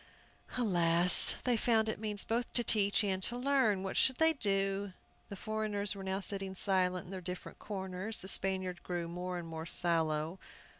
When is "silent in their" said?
6.55-7.21